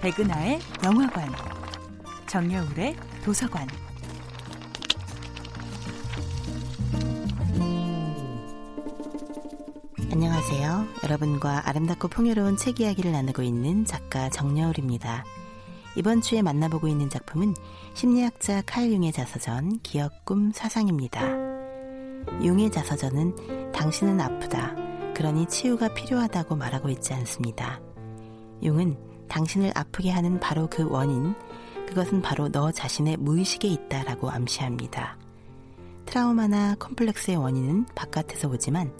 [0.00, 1.28] 백은하의 영화관,
[2.28, 3.66] 정여울의 도서관.
[10.12, 10.86] 안녕하세요.
[11.02, 15.24] 여러분과 아름답고 풍요로운 책 이야기를 나누고 있는 작가 정여울입니다.
[15.96, 17.54] 이번 주에 만나보고 있는 작품은
[17.94, 21.22] 심리학자 칼 융의 자서전 기억, 꿈, 사상입니다.
[22.40, 24.76] 융의 자서전은 당신은 아프다.
[25.14, 27.80] 그러니 치유가 필요하다고 말하고 있지 않습니다.
[28.62, 28.96] 융은
[29.28, 31.34] 당신을 아프게 하는 바로 그 원인,
[31.86, 35.16] 그것은 바로 너 자신의 무의식에 있다라고 암시합니다.
[36.06, 38.92] 트라우마나 컴플렉스의 원인은 바깥에서 오지만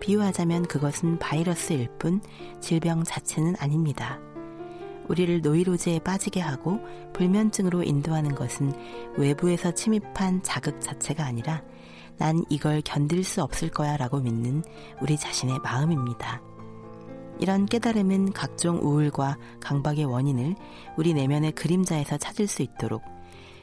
[0.00, 2.20] 비유하자면 그것은 바이러스일 뿐
[2.60, 4.18] 질병 자체는 아닙니다.
[5.08, 6.80] 우리를 노이로제에 빠지게 하고
[7.14, 8.72] 불면증으로 인도하는 것은
[9.16, 11.62] 외부에서 침입한 자극 자체가 아니라
[12.18, 14.62] 난 이걸 견딜 수 없을 거야 라고 믿는
[15.00, 16.42] 우리 자신의 마음입니다.
[17.40, 20.56] 이런 깨달음은 각종 우울과 강박의 원인을
[20.96, 23.02] 우리 내면의 그림자에서 찾을 수 있도록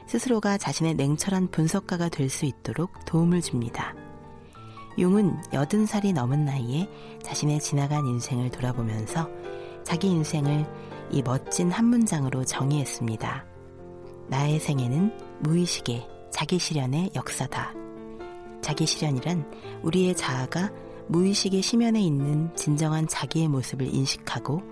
[0.06, 3.94] 스스로가 자신의 냉철한 분석가가 될 수 있도록 도움을 줍니다.
[4.98, 6.88] 용은 80살이 넘은 나이에
[7.22, 9.28] 자신의 지나간 인생을 돌아보면서
[9.84, 10.66] 자기 인생을
[11.10, 13.44] 이 멋진 한 문장으로 정의했습니다.
[14.28, 17.74] 나의 생애는 무의식의 자기 실현의 역사다.
[18.60, 19.48] 자기 실현이란
[19.82, 20.70] 우리의 자아가
[21.08, 24.62] 무의식의 심연에 있는 진정한 자기의 모습을 인식하고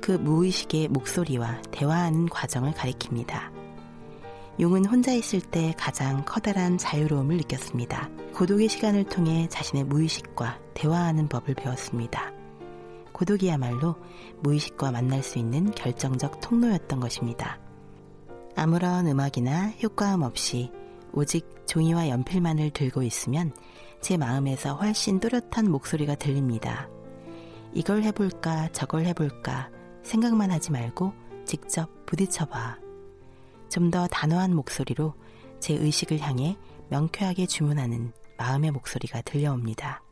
[0.00, 3.50] 그 무의식의 목소리와 대화하는 과정을 가리킵니다.
[4.60, 8.10] 용은 혼자 있을 때 가장 커다란 자유로움을 느꼈습니다.
[8.34, 12.32] 고독의 시간을 통해 자신의 무의식과 대화하는 법을 배웠습니다.
[13.12, 13.96] 고독이야말로
[14.40, 17.58] 무의식과 만날 수 있는 결정적 통로였던 것입니다.
[18.54, 20.70] 아무런 음악이나 효과음 없이
[21.12, 23.52] 오직 종이와 연필만을 들고 있으면
[24.00, 26.88] 제 마음에서 훨씬 또렷한 목소리가 들립니다.
[27.72, 29.70] 이걸 해볼까 저걸 해볼까
[30.02, 31.12] 생각만 하지 말고
[31.44, 32.78] 직접 부딪혀봐.
[33.68, 35.14] 좀 더 단호한 목소리로
[35.60, 36.56] 제 의식을 향해
[36.88, 40.02] 명쾌하게 주문하는 마음의 목소리가 들려옵니다.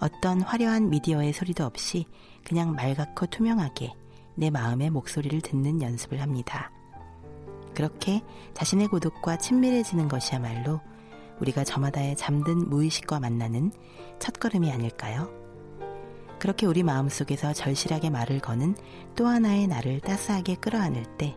[0.00, 2.06] 어떤 화려한 미디어의 소리도 없이
[2.44, 3.92] 그냥 맑고 투명하게
[4.34, 6.70] 내 마음의 목소리를 듣는 연습을 합니다.
[7.74, 8.22] 그렇게
[8.54, 10.80] 자신의 고독과 친밀해지는 것이야말로
[11.40, 13.72] 우리가 저마다의 잠든 무의식과 만나는
[14.18, 15.30] 첫걸음이 아닐까요?
[16.38, 18.76] 그렇게 우리 마음속에서 절실하게 말을 거는
[19.16, 21.36] 또 하나의 나를 따스하게 끌어안을 때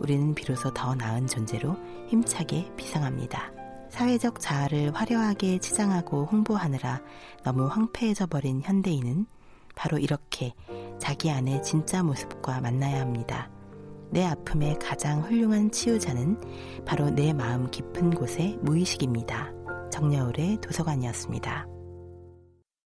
[0.00, 1.76] 우리는 비로소 더 나은 존재로
[2.08, 3.52] 힘차게 비상합니다.
[3.90, 7.00] 사회적 자아를 화려하게 치장하고 홍보하느라
[7.44, 9.26] 너무 황폐해져 버린 현대인은
[9.74, 10.54] 바로 이렇게
[10.98, 13.50] 자기 안의 진짜 모습과 만나야 합니다.
[14.10, 16.38] 내 아픔의 가장 훌륭한 치유자는
[16.84, 19.52] 바로 내 마음 깊은 곳의 무의식입니다.
[19.90, 21.79] 정여울의 도서관이었습니다.